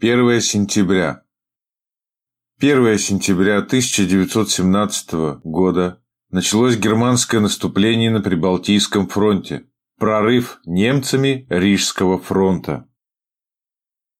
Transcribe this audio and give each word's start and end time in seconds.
1 0.00 0.40
сентября. 0.40 1.22
1 2.58 2.98
сентября 2.98 3.58
1917 3.58 5.12
года 5.44 6.02
началось 6.30 6.76
германское 6.76 7.40
наступление 7.40 8.10
на 8.10 8.20
Прибалтийском 8.20 9.06
фронте, 9.06 9.66
прорыв 9.96 10.58
немцами 10.66 11.46
Рижского 11.48 12.18
фронта. 12.18 12.88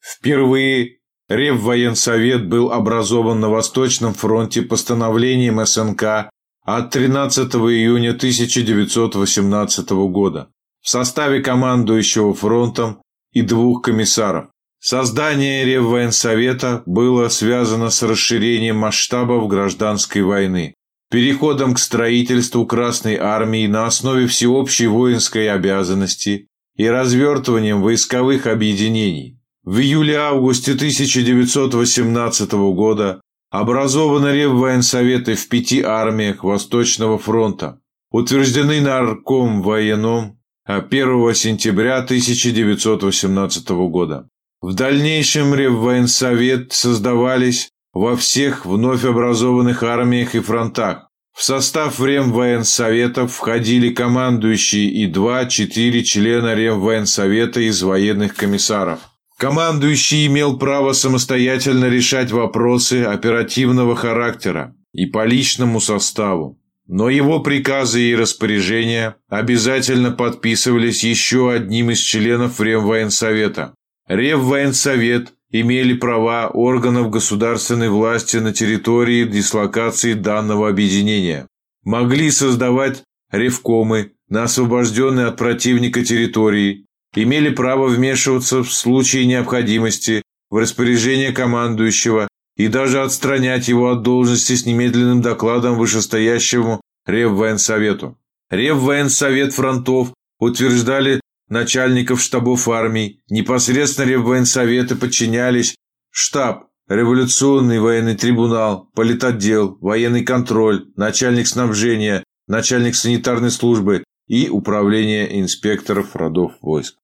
Впервые 0.00 0.98
Реввоенсовет 1.34 2.46
был 2.46 2.72
образован 2.72 3.40
на 3.40 3.48
Восточном 3.48 4.12
фронте 4.12 4.62
постановлением 4.62 5.64
СНК 5.64 6.30
от 6.64 6.90
13 6.90 7.54
июня 7.54 8.10
1918 8.10 9.90
года 9.90 10.48
в 10.82 10.88
составе 10.88 11.40
командующего 11.40 12.34
фронтом 12.34 13.02
и 13.32 13.42
двух 13.42 13.82
комиссаров. 13.82 14.48
Создание 14.78 15.64
Реввоенсовета 15.64 16.82
было 16.86 17.28
связано 17.28 17.88
с 17.90 18.02
расширением 18.02 18.76
масштабов 18.76 19.48
гражданской 19.48 20.22
войны, 20.22 20.74
переходом 21.10 21.74
к 21.74 21.78
строительству 21.78 22.66
Красной 22.66 23.16
Армии 23.16 23.66
на 23.68 23.86
основе 23.86 24.26
всеобщей 24.26 24.88
воинской 24.88 25.48
обязанности 25.48 26.48
и 26.76 26.88
развертыванием 26.88 27.80
войсковых 27.80 28.46
объединений, 28.46 29.38
в 29.64 29.78
июле-августе 29.78 30.72
1918 30.72 32.52
года 32.52 33.20
образованы 33.50 34.28
Реввоенсоветы 34.28 35.34
в 35.34 35.48
пяти 35.48 35.82
армиях 35.82 36.42
Восточного 36.42 37.18
фронта, 37.18 37.80
утверждены 38.10 38.80
Нарком 38.80 39.62
военном 39.62 40.38
1 40.64 41.34
сентября 41.34 41.98
1918 41.98 43.68
года. 43.88 44.28
В 44.60 44.74
дальнейшем 44.74 45.54
Реввоенсовет 45.54 46.72
создавались 46.72 47.68
во 47.92 48.16
всех 48.16 48.64
вновь 48.64 49.04
образованных 49.04 49.82
армиях 49.82 50.34
и 50.34 50.40
фронтах. 50.40 51.08
В 51.36 51.42
состав 51.42 52.00
Ремвоенсоветов 52.00 53.32
входили 53.32 53.90
командующие 53.90 54.88
и 54.88 55.06
два-четыре 55.06 56.04
члена 56.04 56.54
Ремвоенсовета 56.54 57.60
из 57.60 57.82
военных 57.82 58.34
комиссаров. 58.34 59.00
Командующий 59.42 60.28
имел 60.28 60.56
право 60.56 60.92
самостоятельно 60.92 61.86
решать 61.86 62.30
вопросы 62.30 63.02
оперативного 63.02 63.96
характера 63.96 64.76
и 64.92 65.06
по 65.06 65.24
личному 65.24 65.80
составу. 65.80 66.60
Но 66.86 67.10
его 67.10 67.40
приказы 67.40 68.02
и 68.02 68.14
распоряжения 68.14 69.16
обязательно 69.28 70.12
подписывались 70.12 71.02
еще 71.02 71.50
одним 71.50 71.90
из 71.90 71.98
членов 71.98 72.60
Ремвоенсовета. 72.60 73.74
Реввоенсовет 74.06 75.32
имели 75.50 75.94
права 75.94 76.46
органов 76.46 77.10
государственной 77.10 77.88
власти 77.88 78.36
на 78.36 78.52
территории 78.52 79.24
дислокации 79.24 80.12
данного 80.12 80.68
объединения. 80.68 81.48
Могли 81.82 82.30
создавать 82.30 83.02
ревкомы 83.32 84.12
на 84.28 84.44
освобожденной 84.44 85.26
от 85.26 85.36
противника 85.36 86.04
территории 86.04 86.86
имели 87.14 87.50
право 87.50 87.86
вмешиваться 87.88 88.62
в 88.62 88.72
случае 88.72 89.26
необходимости 89.26 90.22
в 90.50 90.56
распоряжение 90.56 91.32
командующего 91.32 92.28
и 92.56 92.68
даже 92.68 93.02
отстранять 93.02 93.68
его 93.68 93.90
от 93.90 94.02
должности 94.02 94.54
с 94.54 94.66
немедленным 94.66 95.22
докладом 95.22 95.78
вышестоящему 95.78 96.80
Реввоенсовету. 97.06 98.18
Реввоенсовет 98.50 99.54
фронтов 99.54 100.12
утверждали 100.38 101.20
начальников 101.48 102.20
штабов 102.20 102.68
армий, 102.68 103.22
непосредственно 103.28 104.06
Реввоенсоветы 104.06 104.96
подчинялись 104.96 105.74
штаб, 106.10 106.68
революционный 106.88 107.80
военный 107.80 108.16
трибунал, 108.16 108.90
политотдел, 108.94 109.78
военный 109.80 110.24
контроль, 110.24 110.86
начальник 110.96 111.46
снабжения, 111.46 112.24
начальник 112.46 112.94
санитарной 112.94 113.50
службы 113.50 114.04
и 114.28 114.48
управление 114.48 115.40
инспекторов 115.40 116.14
родов 116.14 116.52
войск. 116.60 116.96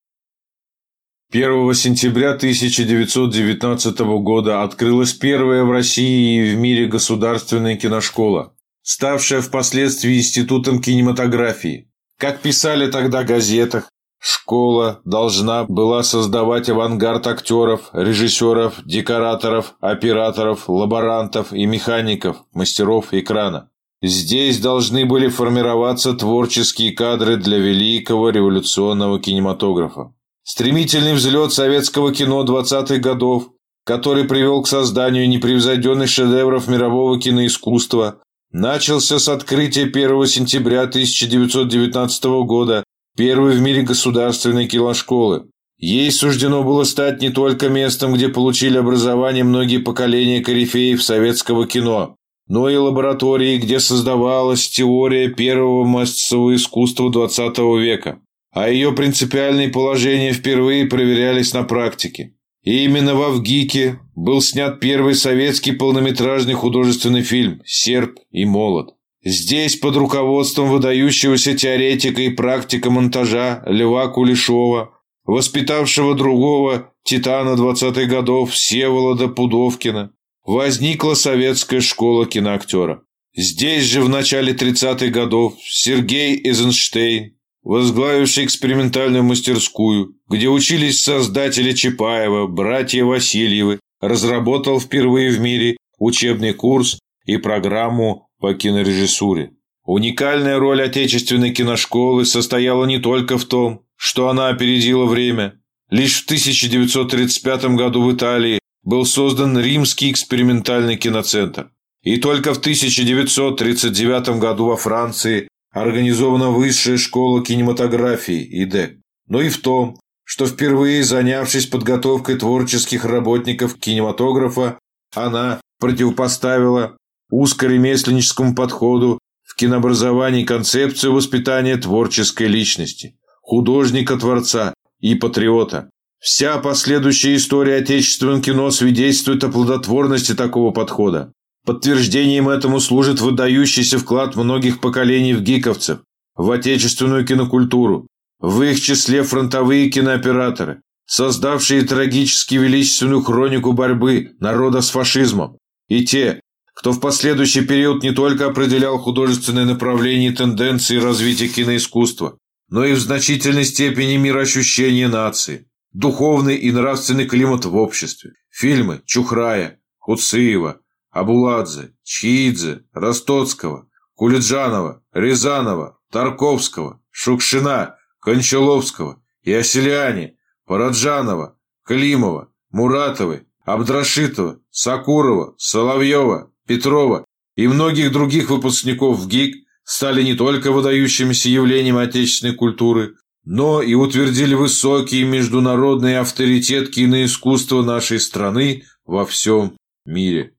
1 1.31 1.75
сентября 1.75 2.31
1919 2.31 3.99
года 4.23 4.63
открылась 4.63 5.13
первая 5.13 5.63
в 5.63 5.71
России 5.71 6.39
и 6.39 6.55
в 6.55 6.59
мире 6.59 6.87
государственная 6.87 7.77
киношкола, 7.77 8.55
ставшая 8.81 9.43
впоследствии 9.43 10.17
институтом 10.17 10.81
кинематографии. 10.81 11.93
Как 12.17 12.41
писали 12.41 12.91
тогда 12.91 13.25
в 13.25 13.27
газетах, 13.27 13.91
школа 14.19 15.03
должна 15.05 15.65
была 15.65 16.03
создавать 16.03 16.71
авангард 16.71 17.27
актеров, 17.27 17.91
режиссеров, 17.93 18.77
декораторов, 18.87 19.75
операторов, 19.81 20.67
лаборантов 20.67 21.53
и 21.53 21.67
механиков, 21.67 22.39
мастеров 22.55 23.13
экрана. 23.13 23.69
Здесь 24.01 24.61
должны 24.61 25.05
были 25.05 25.29
формироваться 25.29 26.15
творческие 26.15 26.93
кадры 26.93 27.37
для 27.37 27.59
великого 27.59 28.31
революционного 28.31 29.21
кинематографа. 29.21 30.15
Стремительный 30.51 31.13
взлет 31.13 31.53
советского 31.53 32.11
кино 32.11 32.43
20-х 32.43 32.97
годов, 33.01 33.51
который 33.85 34.25
привел 34.25 34.63
к 34.63 34.67
созданию 34.67 35.29
непревзойденных 35.29 36.09
шедевров 36.09 36.69
мирового 36.69 37.21
киноискусства, 37.21 38.23
начался 38.51 39.19
с 39.19 39.29
открытия 39.29 39.83
1 39.83 40.27
сентября 40.27 40.85
1919 40.85 42.25
года 42.47 42.83
первой 43.15 43.57
в 43.57 43.61
мире 43.61 43.83
государственной 43.83 44.67
киношколы. 44.67 45.51
Ей 45.77 46.11
суждено 46.11 46.63
было 46.63 46.85
стать 46.85 47.21
не 47.21 47.29
только 47.29 47.69
местом, 47.69 48.15
где 48.15 48.31
получили 48.31 48.79
образование 48.79 49.45
многие 49.45 49.79
поколения 49.79 50.41
корифеев 50.41 51.03
советского 51.03 51.67
кино, 51.67 52.17
но 52.49 52.71
и 52.71 52.77
лабораторией, 52.77 53.59
где 53.59 53.81
создавалась 53.81 54.67
теория 54.67 55.29
первого 55.29 55.85
массового 55.85 56.57
искусства 56.57 57.11
XX 57.11 57.79
века 57.79 58.19
а 58.59 58.69
ее 58.69 58.91
принципиальные 58.93 59.69
положения 59.69 60.33
впервые 60.33 60.87
проверялись 60.87 61.53
на 61.55 61.63
практике. 61.63 62.35
И 62.65 62.85
именно 62.85 63.15
в 63.15 63.23
Авгике 63.23 64.01
был 64.17 64.41
снят 64.41 64.81
первый 64.81 65.15
советский 65.15 65.71
полнометражный 65.71 66.55
художественный 66.55 67.23
фильм 67.23 67.63
«Серп 67.65 68.19
и 68.33 68.45
молот». 68.45 68.97
Здесь 69.25 69.77
под 69.77 69.95
руководством 69.95 70.71
выдающегося 70.71 71.57
теоретика 71.57 72.21
и 72.23 72.31
практика 72.31 72.91
монтажа 72.91 73.63
Льва 73.65 74.09
Кулешова, 74.09 74.91
воспитавшего 75.25 76.17
другого 76.17 76.93
титана 77.05 77.51
20-х 77.51 78.07
годов 78.07 78.51
Всеволода 78.51 79.29
Пудовкина, 79.29 80.11
возникла 80.45 81.15
советская 81.15 81.81
школа 81.81 82.27
киноактера. 82.27 83.03
Здесь 83.37 83.85
же 83.85 84.03
в 84.03 84.09
начале 84.09 84.53
30-х 84.53 85.11
годов 85.11 85.55
Сергей 85.63 86.45
Эйзенштейн, 86.45 87.38
возглавивший 87.63 88.45
экспериментальную 88.45 89.23
мастерскую, 89.23 90.15
где 90.29 90.49
учились 90.49 91.03
создатели 91.03 91.73
Чапаева, 91.73 92.47
братья 92.47 93.05
Васильевы, 93.05 93.81
разработал 94.01 94.81
впервые 94.81 95.31
в 95.31 95.41
мире 95.41 95.77
учебный 95.99 96.53
курс 96.53 96.99
и 97.25 97.37
программу 97.37 98.29
по 98.41 98.55
кинорежиссуре. 98.55 99.53
Уникальная 99.85 100.59
роль 100.59 100.83
отечественной 100.83 101.53
киношколы 101.53 102.25
состояла 102.25 102.85
не 102.85 102.99
только 102.99 103.39
в 103.39 103.45
том, 103.45 103.85
что 103.97 104.29
она 104.29 104.49
опередила 104.49 105.07
время. 105.07 105.61
Лишь 105.91 106.21
в 106.21 106.25
1935 106.27 107.65
году 107.77 108.03
в 108.03 108.15
Италии 108.15 108.59
был 108.83 109.05
создан 109.05 109.59
Римский 109.59 110.11
экспериментальный 110.11 110.97
киноцентр. 110.97 111.71
И 112.03 112.19
только 112.19 112.55
в 112.55 112.59
1939 112.59 114.39
году 114.39 114.67
во 114.67 114.77
Франции 114.77 115.49
организована 115.73 116.51
Высшая 116.51 116.97
школа 116.97 117.45
кинематографии 117.45 118.65
ИДЭК. 118.65 118.99
Но 119.29 119.41
и 119.41 119.49
в 119.49 119.59
том, 119.59 119.99
что 120.25 120.47
впервые 120.47 121.05
занявшись 121.05 121.67
подготовкой 121.67 122.37
творческих 122.37 123.05
работников 123.05 123.77
кинематографа, 123.77 124.79
она 125.15 125.61
противопоставила 125.79 126.97
узкоремесленническому 127.31 128.55
подходу 128.55 129.19
кинообразовании 129.59 130.45
концепцию 130.45 131.13
воспитания 131.13 131.77
творческой 131.77 132.47
личности, 132.47 133.19
художника-творца 133.43 134.73
и 135.01 135.17
патриота. 135.17 135.91
Вся 136.21 136.59
последующая 136.59 137.35
история 137.35 137.77
отечественного 137.77 138.41
кино 138.41 138.71
свидетельствует 138.71 139.45
о 139.45 139.51
плодотворности 139.51 140.35
такого 140.35 140.71
подхода. 140.73 141.33
Подтверждением 141.69 142.49
этому 142.49 142.81
служит 142.81 143.21
выдающийся 143.21 143.99
вклад 143.99 144.37
многих 144.37 144.81
поколений 144.81 145.35
в 145.35 145.43
гиковцев, 145.43 145.99
в 146.35 146.51
отечественную 146.51 147.27
кинокультуру, 147.27 148.07
в 148.39 148.63
их 148.63 148.81
числе 148.81 149.23
фронтовые 149.23 149.91
кинооператоры, 149.91 150.81
создавшие 151.05 151.83
трагически 151.83 152.55
величественную 152.55 153.23
хронику 153.23 153.75
борьбы 153.75 154.31
народа 154.41 154.81
с 154.81 154.89
фашизмом, 154.89 155.59
и 155.89 156.07
те, 156.07 156.41
кто 156.73 156.93
в 156.93 157.01
последующий 157.01 157.67
период 157.67 158.03
не 158.03 158.13
только 158.13 158.47
определял 158.47 158.97
художественные 158.97 159.67
направления 159.67 160.29
и 160.29 160.35
тенденции 160.35 160.97
развития 160.97 161.49
киноискусства, 161.49 162.39
но 162.71 162.87
и 162.87 162.95
в 162.95 162.99
значительной 162.99 163.67
степени 163.67 164.17
мироощущение 164.17 165.09
нации, 165.09 165.67
духовный 165.93 166.57
и 166.57 166.73
нравственный 166.73 167.27
климат 167.27 167.67
в 167.67 167.77
обществе. 167.77 168.31
Фильмы 168.51 169.03
Чухрая, 169.05 169.81
Хуциева, 169.99 170.81
Абуладзе, 171.11 171.95
Чиидзе, 172.03 172.85
Ростоцкого, 172.93 173.89
Кулиджанова, 174.15 175.03
Рязанова, 175.13 175.99
Тарковского, 176.11 177.01
Шукшина, 177.11 177.97
Кончаловского, 178.21 179.23
Яселяне, 179.43 180.37
Параджанова, 180.67 181.57
Климова, 181.85 182.49
Муратовой, 182.71 183.47
Абдрашитова, 183.65 184.61
Сакурова, 184.71 185.55
Соловьева, 185.57 186.51
Петрова 186.67 187.25
и 187.57 187.67
многих 187.67 188.13
других 188.13 188.51
выпускников 188.51 189.27
ГИК 189.27 189.57
стали 189.85 190.23
не 190.23 190.35
только 190.35 190.71
выдающимися 190.71 191.49
явлениями 191.49 192.03
отечественной 192.03 192.55
культуры, 192.55 193.15
но 193.45 193.81
и 193.81 193.95
утвердили 193.95 194.55
высокий 194.55 195.25
международный 195.25 196.19
авторитет 196.19 196.91
киноискусства 196.91 197.83
нашей 197.83 198.21
страны 198.21 198.85
во 199.07 199.25
всем 199.25 199.77
мире. 200.05 200.58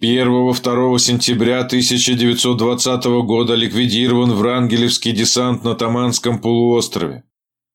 1-2 0.00 0.98
сентября 1.00 1.58
1920 1.58 3.04
года 3.24 3.56
ликвидирован 3.56 4.32
Врангелевский 4.32 5.10
десант 5.10 5.64
на 5.64 5.74
Таманском 5.74 6.38
полуострове. 6.38 7.24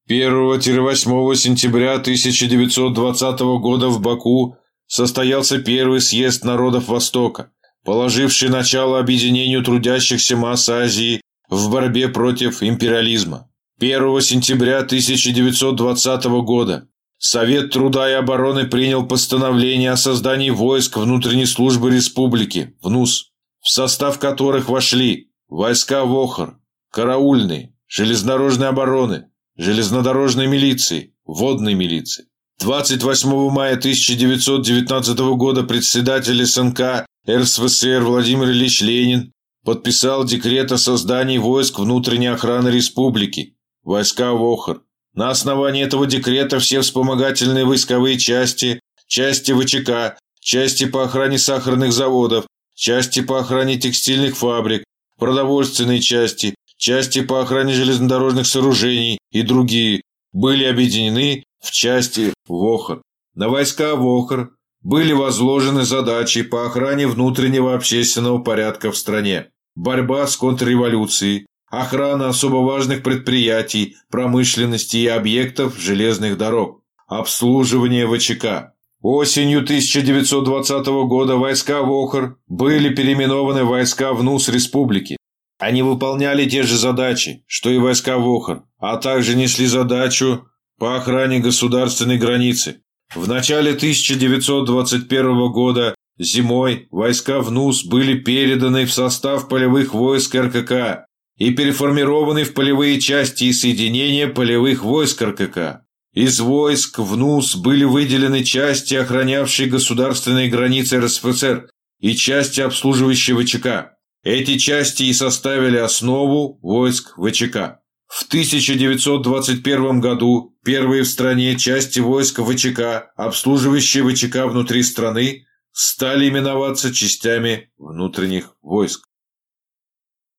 1-8 0.09 1.35
сентября 1.35 1.95
1920 1.95 3.39
года 3.59 3.89
в 3.89 3.99
Баку 3.99 4.55
состоялся 4.87 5.59
первый 5.59 5.99
съезд 5.99 6.45
народов 6.45 6.87
Востока, 6.87 7.51
положивший 7.83 8.47
начало 8.47 8.99
объединению 8.99 9.61
трудящихся 9.61 10.37
масс 10.37 10.69
Азии 10.69 11.19
в 11.49 11.69
борьбе 11.69 12.07
против 12.07 12.63
империализма. 12.63 13.49
1 13.81 14.21
сентября 14.21 14.77
1920 14.77 16.23
года 16.45 16.87
Совет 17.25 17.71
труда 17.71 18.09
и 18.09 18.15
обороны 18.15 18.65
принял 18.67 19.07
постановление 19.07 19.91
о 19.91 19.95
создании 19.95 20.49
войск 20.49 20.97
внутренней 20.97 21.45
службы 21.45 21.89
республики, 21.89 22.75
ВНУС, 22.81 23.31
в 23.61 23.69
состав 23.69 24.19
которых 24.19 24.67
вошли 24.67 25.31
войска 25.47 26.03
ВОХР, 26.03 26.57
караульные, 26.91 27.77
железнодорожной 27.87 28.67
обороны, 28.67 29.27
железнодорожной 29.55 30.47
милиции, 30.47 31.15
водной 31.23 31.75
милиции. 31.75 32.25
28 32.59 33.49
мая 33.51 33.77
1919 33.77 35.17
года 35.37 35.63
председатель 35.63 36.45
СНК 36.45 37.05
РСФСР 37.25 38.01
Владимир 38.01 38.49
Ильич 38.49 38.81
Ленин 38.81 39.31
подписал 39.63 40.25
декрет 40.25 40.73
о 40.73 40.77
создании 40.77 41.37
войск 41.37 41.79
внутренней 41.79 42.27
охраны 42.27 42.67
республики, 42.67 43.55
войска 43.81 44.33
ВОХР. 44.33 44.81
На 45.13 45.29
основании 45.29 45.83
этого 45.83 46.07
декрета 46.07 46.59
все 46.59 46.81
вспомогательные 46.81 47.65
войсковые 47.65 48.17
части, 48.17 48.79
части 49.07 49.51
ВЧК, 49.51 50.17
части 50.39 50.85
по 50.85 51.03
охране 51.03 51.37
сахарных 51.37 51.93
заводов, 51.93 52.45
части 52.75 53.21
по 53.21 53.39
охране 53.39 53.77
текстильных 53.77 54.35
фабрик, 54.35 54.83
продовольственные 55.19 56.01
части, 56.01 56.55
части 56.77 57.21
по 57.21 57.41
охране 57.41 57.73
железнодорожных 57.73 58.47
сооружений 58.47 59.19
и 59.31 59.43
другие 59.43 60.01
были 60.31 60.65
объединены 60.65 61.43
в 61.61 61.71
части 61.71 62.33
ВОХР. 62.47 63.01
На 63.35 63.49
войска 63.49 63.95
ВОХР 63.95 64.49
были 64.81 65.13
возложены 65.13 65.83
задачи 65.83 66.41
по 66.41 66.65
охране 66.65 67.07
внутреннего 67.07 67.75
общественного 67.75 68.39
порядка 68.39 68.91
в 68.91 68.97
стране, 68.97 69.49
борьба 69.75 70.27
с 70.27 70.35
контрреволюцией, 70.35 71.45
охрана 71.73 72.29
особо 72.29 72.57
важных 72.57 73.01
предприятий, 73.01 73.95
промышленности 74.11 74.97
и 74.97 75.07
объектов 75.07 75.79
железных 75.79 76.37
дорог, 76.37 76.83
обслуживание 77.07 78.07
ВЧК. 78.07 78.73
Осенью 79.01 79.63
1920 79.63 80.85
года 81.07 81.35
войска 81.35 81.81
ВОХР 81.81 82.37
были 82.47 82.93
переименованы 82.93 83.63
в 83.63 83.69
войска 83.69 84.13
ВНУС 84.13 84.49
Республики. 84.49 85.17
Они 85.59 85.81
выполняли 85.81 86.47
те 86.47 86.61
же 86.61 86.77
задачи, 86.77 87.43
что 87.47 87.71
и 87.71 87.79
войска 87.79 88.19
ВОХР, 88.19 88.61
а 88.77 88.97
также 88.97 89.35
несли 89.35 89.65
задачу 89.65 90.45
по 90.77 90.95
охране 90.95 91.39
государственной 91.39 92.19
границы. 92.19 92.83
В 93.15 93.27
начале 93.27 93.71
1921 93.71 95.51
года 95.51 95.95
зимой 96.19 96.87
войска 96.91 97.39
ВНУС 97.41 97.85
были 97.85 98.19
переданы 98.19 98.85
в 98.85 98.93
состав 98.93 99.47
полевых 99.47 99.95
войск 99.95 100.35
РКК 100.35 101.07
и 101.37 101.51
переформированы 101.51 102.43
в 102.43 102.53
полевые 102.53 102.99
части 102.99 103.45
и 103.45 103.53
соединения 103.53 104.27
полевых 104.27 104.83
войск 104.83 105.21
РКК. 105.21 105.81
Из 106.13 106.39
войск 106.39 106.99
ВНУС 106.99 107.55
были 107.55 107.85
выделены 107.85 108.43
части, 108.43 108.93
охранявшие 108.93 109.67
государственные 109.67 110.49
границы 110.49 110.99
РСФСР 110.99 111.69
и 111.99 112.15
части, 112.15 112.61
обслуживающие 112.61 113.35
ВЧК. 113.35 113.97
Эти 114.23 114.57
части 114.57 115.03
и 115.03 115.13
составили 115.13 115.77
основу 115.77 116.59
войск 116.61 117.15
ВЧК. 117.17 117.79
В 118.07 118.27
1921 118.27 119.99
году 119.99 120.55
первые 120.63 121.01
в 121.01 121.07
стране 121.07 121.57
части 121.57 121.99
войск 121.99 122.41
ВЧК, 122.41 123.11
обслуживающие 123.15 124.03
ВЧК 124.07 124.45
внутри 124.45 124.83
страны, 124.83 125.47
стали 125.71 126.29
именоваться 126.29 126.93
частями 126.93 127.71
внутренних 127.77 128.53
войск. 128.61 129.02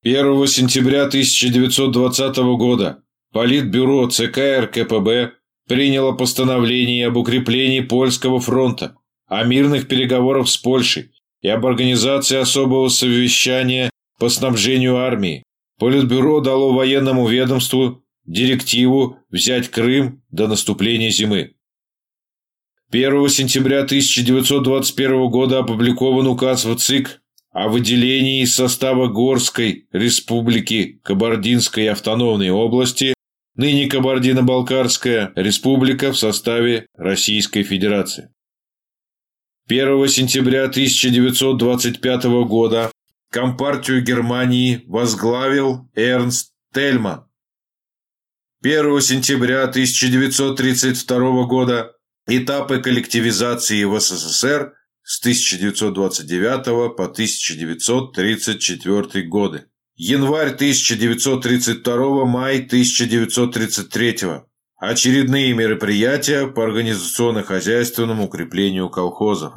1 0.04 0.46
сентября 0.48 1.04
1920 1.04 2.36
года 2.58 3.02
Политбюро 3.32 4.06
ЦК 4.10 4.60
РКПБ 4.60 5.32
приняло 5.66 6.12
постановление 6.12 7.06
об 7.06 7.16
укреплении 7.16 7.80
Польского 7.80 8.38
фронта, 8.38 8.98
о 9.28 9.44
мирных 9.44 9.88
переговорах 9.88 10.48
с 10.48 10.58
Польшей 10.58 11.12
и 11.40 11.48
об 11.48 11.64
организации 11.64 12.36
особого 12.36 12.88
совещания 12.88 13.88
по 14.18 14.28
снабжению 14.28 14.98
армии, 14.98 15.42
Политбюро 15.78 16.40
дало 16.40 16.74
военному 16.74 17.26
ведомству 17.26 18.04
директиву 18.26 19.20
взять 19.30 19.70
Крым 19.70 20.22
до 20.30 20.48
наступления 20.48 21.08
зимы. 21.08 21.54
1 22.90 23.28
сентября 23.30 23.84
1921 23.84 25.30
года 25.30 25.60
опубликован 25.60 26.26
указ 26.26 26.66
в 26.66 26.76
ЦИК 26.76 27.22
о 27.54 27.68
выделении 27.68 28.42
из 28.42 28.54
состава 28.54 29.06
Горской 29.06 29.86
республики 29.92 31.00
Кабардинской 31.04 31.88
автономной 31.88 32.50
области, 32.50 33.14
ныне 33.54 33.88
Кабардино-Балкарская 33.88 35.32
республика 35.36 36.10
в 36.10 36.18
составе 36.18 36.88
Российской 36.96 37.62
Федерации. 37.62 38.30
1 39.68 40.08
сентября 40.08 40.64
1925 40.64 42.24
года 42.46 42.90
Компартию 43.30 44.02
Германии 44.02 44.82
возглавил 44.86 45.88
Эрнст 45.94 46.50
Тельман. 46.72 47.24
1 48.62 49.00
сентября 49.00 49.62
1932 49.62 51.44
года 51.44 51.92
этапы 52.26 52.80
коллективизации 52.80 53.84
в 53.84 53.98
СССР 54.00 54.74
с 55.04 55.20
1929 55.20 56.96
по 56.96 57.04
1934 57.04 59.22
годы. 59.28 59.66
Январь 59.96 60.48
1932, 60.48 62.24
май 62.24 62.56
1933. 62.56 64.16
Очередные 64.76 65.54
мероприятия 65.54 66.48
по 66.48 66.64
организационно-хозяйственному 66.64 68.24
укреплению 68.24 68.90
колхозов. 68.90 69.54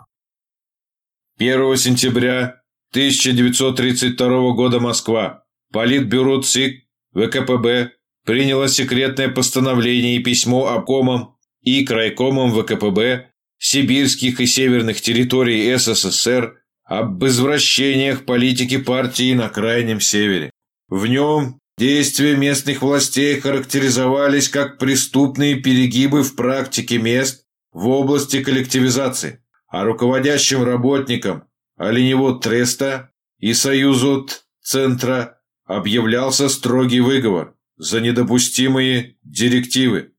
1 1.39 1.77
сентября 1.77 2.61
1932 2.91 4.53
года 4.53 4.79
Москва. 4.79 5.43
Политбюро 5.71 6.41
ЦИК 6.41 6.87
ВКПБ 7.13 7.91
приняло 8.25 8.67
секретное 8.67 9.29
постановление 9.29 10.17
и 10.17 10.23
письмо 10.23 10.67
обкомам 10.67 11.37
и 11.61 11.85
крайкомам 11.85 12.51
ВКПБ 12.51 13.31
сибирских 13.59 14.39
и 14.39 14.45
северных 14.45 15.01
территорий 15.01 15.75
СССР 15.75 16.61
об 16.83 17.23
извращениях 17.25 18.25
политики 18.25 18.77
партии 18.77 19.33
на 19.33 19.49
Крайнем 19.49 19.99
Севере. 19.99 20.51
В 20.87 21.07
нем 21.07 21.59
действия 21.77 22.35
местных 22.35 22.81
властей 22.81 23.39
характеризовались 23.39 24.49
как 24.49 24.77
преступные 24.77 25.55
перегибы 25.55 26.23
в 26.23 26.35
практике 26.35 26.97
мест 26.97 27.43
в 27.71 27.87
области 27.87 28.43
коллективизации, 28.43 29.43
а 29.67 29.83
руководящим 29.83 30.63
работникам 30.63 31.43
Оленевод 31.77 32.41
Треста 32.41 33.11
и 33.37 33.53
Союзу 33.53 34.27
Центра 34.61 35.39
объявлялся 35.65 36.49
строгий 36.49 37.01
выговор 37.01 37.53
за 37.77 38.01
недопустимые 38.01 39.17
директивы. 39.23 40.13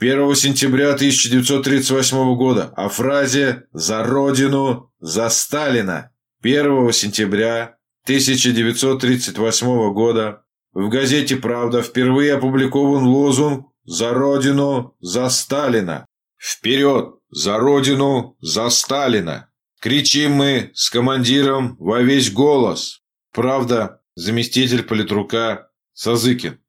1 0.00 0.34
сентября 0.36 0.92
1938 0.92 2.36
года 2.36 2.72
о 2.76 2.88
фразе 2.88 3.64
«За 3.72 4.04
Родину, 4.04 4.92
за 5.00 5.28
Сталина». 5.28 6.12
1 6.40 6.92
сентября 6.92 7.78
1938 8.04 9.92
года 9.92 10.44
в 10.72 10.88
газете 10.88 11.34
«Правда» 11.34 11.82
впервые 11.82 12.34
опубликован 12.34 13.08
лозунг 13.08 13.72
«За 13.84 14.14
Родину, 14.14 14.94
за 15.00 15.28
Сталина». 15.30 16.06
Вперед! 16.40 17.16
За 17.30 17.58
Родину, 17.58 18.36
за 18.40 18.70
Сталина! 18.70 19.50
Кричим 19.80 20.30
мы 20.34 20.70
с 20.74 20.90
командиром 20.90 21.76
во 21.80 22.02
весь 22.02 22.30
голос. 22.30 23.02
Правда, 23.34 24.00
заместитель 24.14 24.84
политрука 24.84 25.70
Сазыкин. 25.92 26.60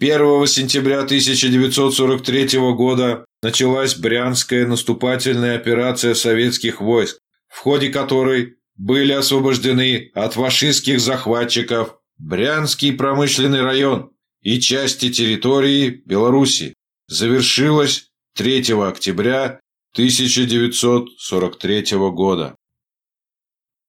1 0.00 0.46
сентября 0.46 1.00
1943 1.00 2.58
года 2.72 3.26
началась 3.42 3.94
Брянская 3.94 4.66
наступательная 4.66 5.56
операция 5.56 6.14
советских 6.14 6.80
войск, 6.80 7.18
в 7.48 7.58
ходе 7.58 7.90
которой 7.90 8.56
были 8.76 9.12
освобождены 9.12 10.10
от 10.14 10.32
фашистских 10.32 11.00
захватчиков 11.00 11.98
Брянский 12.16 12.94
промышленный 12.94 13.60
район 13.60 14.12
и 14.40 14.58
части 14.58 15.12
территории 15.12 16.00
Белоруссии. 16.06 16.72
Завершилась 17.06 18.08
3 18.36 18.72
октября 18.82 19.60
1943 19.92 21.84
года. 22.10 22.56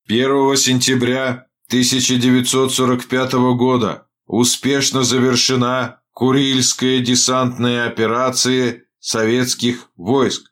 1 0.10 0.58
сентября 0.58 1.48
1945 1.70 3.34
года 3.56 4.08
успешно 4.25 5.03
завершена 5.03 6.00
Курильская 6.13 7.00
десантная 7.00 7.88
операция 7.88 8.84
советских 9.00 9.89
войск. 9.96 10.51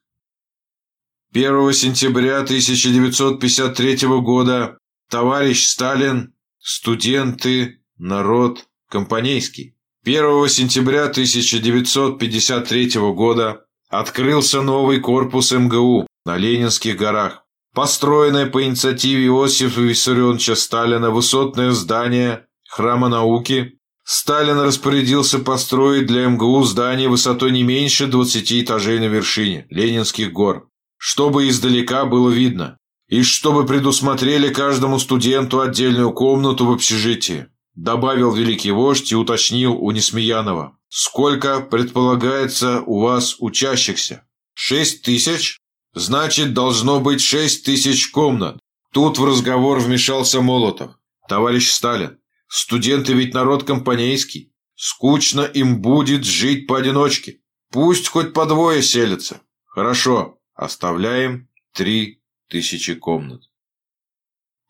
1 1.34 1.74
сентября 1.74 2.40
1953 2.40 4.08
года 4.22 4.78
товарищ 5.10 5.68
Сталин, 5.68 6.34
студенты, 6.60 7.84
народ 7.98 8.68
компанейский. 8.90 9.76
1 10.06 10.48
сентября 10.48 11.06
1953 11.06 12.92
года 13.14 13.66
открылся 13.90 14.62
новый 14.62 15.02
корпус 15.02 15.52
МГУ 15.52 16.08
на 16.26 16.38
Ленинских 16.38 16.96
горах. 16.98 17.44
Построенное 17.76 18.48
по 18.48 18.64
инициативе 18.64 19.28
Иосифа 19.28 19.82
Виссарионовича 19.82 20.56
Сталина 20.56 21.12
высотное 21.12 21.72
здание 21.72 22.48
Храма 22.68 23.10
науки 23.10 23.79
Сталин 24.12 24.60
распорядился 24.60 25.38
построить 25.38 26.08
для 26.08 26.26
МГУ 26.26 26.64
здание 26.64 27.08
высотой 27.08 27.52
не 27.52 27.62
меньше 27.62 28.08
20 28.08 28.54
этажей 28.54 28.98
на 28.98 29.04
вершине 29.04 29.68
Ленинских 29.70 30.34
гор, 30.34 30.68
чтобы 30.98 31.48
издалека 31.48 32.06
было 32.06 32.32
видно, 32.32 32.80
и 33.08 33.22
чтобы 33.22 33.68
предусмотрели 33.68 34.52
каждому 34.52 34.98
студенту 34.98 35.62
отдельную 35.62 36.12
комнату 36.12 36.66
в 36.66 36.72
общежитии, 36.72 37.50
добавил 37.76 38.32
великий 38.32 38.72
вождь 38.72 39.12
и 39.12 39.16
уточнил 39.16 39.74
у 39.76 39.92
Несмеянова. 39.92 40.76
Сколько 40.88 41.60
предполагается 41.60 42.82
у 42.88 43.02
вас 43.02 43.36
учащихся? 43.38 44.24
Шесть 44.56 45.04
тысяч? 45.04 45.60
Значит, 45.94 46.56
должно 46.56 47.00
быть 47.00 47.22
шесть 47.22 47.64
тысяч 47.64 48.10
комнат. 48.10 48.58
Тут 48.92 49.20
в 49.20 49.24
разговор 49.24 49.78
вмешался 49.78 50.42
Молотов. 50.42 50.94
Товарищ 51.28 51.70
Сталин, 51.70 52.18
Студенты 52.50 53.14
ведь 53.14 53.36
народ 53.36 53.64
компанейский. 53.64 54.52
Скучно 54.76 55.42
им 55.42 55.82
будет 55.82 56.26
жить 56.26 56.68
поодиночке. 56.68 57.42
Пусть 57.72 58.08
хоть 58.08 58.34
по 58.34 58.48
двое 58.48 58.82
селятся. 58.82 59.42
Хорошо, 59.66 60.40
оставляем 60.56 61.48
три 61.74 62.24
тысячи 62.50 62.96
комнат. 62.96 63.44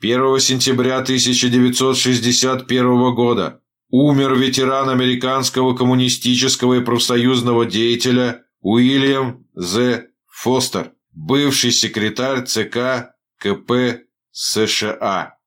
1 0.02 0.40
сентября 0.40 0.98
1961 0.98 3.16
года 3.16 3.62
умер 3.90 4.36
ветеран 4.36 4.90
американского 4.90 5.74
коммунистического 5.76 6.74
и 6.76 6.84
профсоюзного 6.84 7.66
деятеля 7.66 8.44
Уильям 8.60 9.48
З. 9.54 10.10
Фостер, 10.28 10.92
бывший 11.14 11.72
секретарь 11.72 12.46
ЦК 12.46 13.16
КП 13.38 14.04
США. 14.32 15.39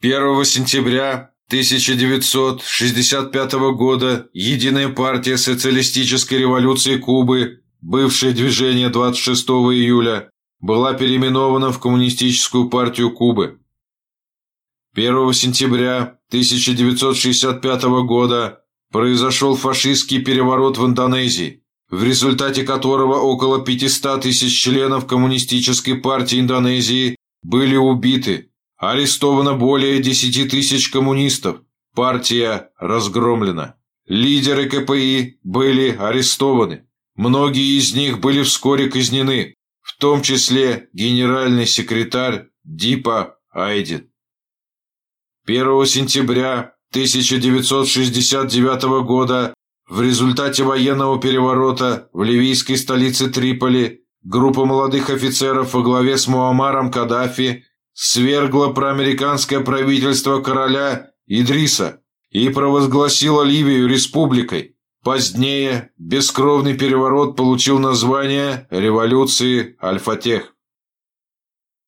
1 0.00 0.44
сентября 0.44 1.32
1965 1.48 3.52
года 3.74 4.28
Единая 4.32 4.90
партия 4.90 5.36
социалистической 5.36 6.38
революции 6.38 6.98
Кубы, 6.98 7.64
бывшее 7.80 8.32
движение 8.32 8.90
26 8.90 9.48
июля, 9.48 10.30
была 10.60 10.94
переименована 10.94 11.72
в 11.72 11.80
Коммунистическую 11.80 12.70
партию 12.70 13.10
Кубы. 13.10 13.58
1 14.94 15.32
сентября 15.32 16.20
1965 16.28 17.82
года 18.06 18.60
произошел 18.92 19.56
фашистский 19.56 20.22
переворот 20.22 20.78
в 20.78 20.86
Индонезии, 20.86 21.64
в 21.90 22.04
результате 22.04 22.62
которого 22.62 23.16
около 23.16 23.64
500 23.64 24.22
тысяч 24.22 24.62
членов 24.62 25.08
Коммунистической 25.08 25.96
партии 25.96 26.38
Индонезии 26.38 27.16
были 27.42 27.74
убиты, 27.74 28.52
Арестовано 28.78 29.54
более 29.54 30.00
10 30.00 30.50
тысяч 30.50 30.90
коммунистов. 30.90 31.60
Партия 31.94 32.70
разгромлена. 32.78 33.74
Лидеры 34.06 34.68
КПИ 34.68 35.38
были 35.42 35.90
арестованы. 35.90 36.86
Многие 37.16 37.76
из 37.76 37.94
них 37.94 38.20
были 38.20 38.44
вскоре 38.44 38.88
казнены, 38.88 39.56
в 39.82 39.98
том 39.98 40.22
числе 40.22 40.88
генеральный 40.92 41.66
секретарь 41.66 42.46
Дипа 42.62 43.38
Айдин. 43.50 44.08
1 45.46 45.86
сентября 45.86 46.74
1969 46.92 49.04
года 49.04 49.54
в 49.88 50.00
результате 50.00 50.62
военного 50.62 51.20
переворота 51.20 52.08
в 52.12 52.22
ливийской 52.22 52.76
столице 52.76 53.28
Триполи 53.28 54.04
группа 54.22 54.64
молодых 54.64 55.10
офицеров 55.10 55.74
во 55.74 55.82
главе 55.82 56.16
с 56.16 56.28
Муаммаром 56.28 56.92
Каддафи 56.92 57.64
свергла 58.00 58.68
проамериканское 58.68 59.58
правительство 59.58 60.40
короля 60.40 61.10
Идриса 61.26 62.00
и 62.30 62.48
провозгласила 62.48 63.42
Ливию 63.42 63.88
республикой. 63.88 64.76
Позднее 65.02 65.90
бескровный 65.98 66.78
переворот 66.78 67.36
получил 67.36 67.80
название 67.80 68.68
революции 68.70 69.76
Альфатех. 69.82 70.54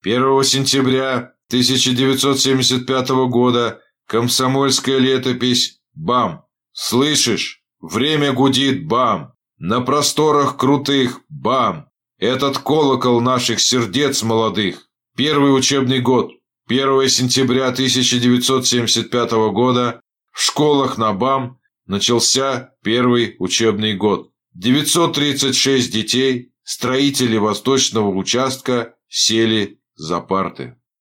1 0.02 0.42
сентября 0.42 1.34
1975 1.48 3.10
года 3.28 3.80
комсомольская 4.08 4.98
летопись 4.98 5.80
«Бам!» 5.94 6.44
Слышишь? 6.72 7.62
Время 7.80 8.32
гудит 8.32 8.88
«Бам!» 8.88 9.34
На 9.58 9.80
просторах 9.80 10.56
крутых 10.56 11.20
«Бам!» 11.28 11.86
Этот 12.18 12.58
колокол 12.58 13.20
наших 13.20 13.60
сердец 13.60 14.24
молодых 14.24 14.89
Первый 15.22 15.54
учебный 15.54 16.00
год. 16.00 16.32
1 16.68 17.08
сентября 17.10 17.66
1975 17.68 19.32
года 19.52 20.00
в 20.32 20.40
школах 20.40 20.96
на 20.96 21.12
БАМ 21.12 21.60
начался 21.84 22.72
первый 22.82 23.36
учебный 23.38 23.94
год. 23.94 24.32
936 24.54 25.92
детей, 25.92 26.54
строители 26.62 27.36
восточного 27.36 28.08
участка, 28.08 28.94
сели 29.08 29.82
за 29.94 30.20
парты. 30.20 30.79